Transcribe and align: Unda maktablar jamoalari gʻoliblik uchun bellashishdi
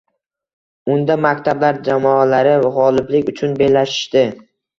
Unda 0.93 1.17
maktablar 1.25 1.77
jamoalari 1.89 2.55
gʻoliblik 2.79 3.31
uchun 3.37 3.55
bellashishdi 3.61 4.27